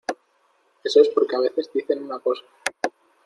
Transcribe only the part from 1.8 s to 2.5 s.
una cosa